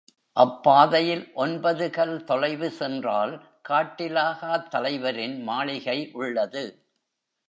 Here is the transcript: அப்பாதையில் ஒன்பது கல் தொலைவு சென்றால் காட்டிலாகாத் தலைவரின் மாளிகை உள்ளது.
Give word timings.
அப்பாதையில் 0.37 1.31
ஒன்பது 1.33 1.89
கல் 1.89 2.23
தொலைவு 2.23 2.71
சென்றால் 2.71 3.33
காட்டிலாகாத் 3.69 4.67
தலைவரின் 4.67 5.43
மாளிகை 5.43 6.09
உள்ளது. 6.13 6.63